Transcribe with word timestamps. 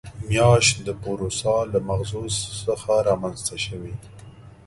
میاشت 0.29 0.75
د 0.87 0.89
پوروسا 1.03 1.55
له 1.73 1.79
مغزو 1.89 2.23
څخه 2.65 2.93
رامنځته 3.07 3.55
شوې. 3.65 3.93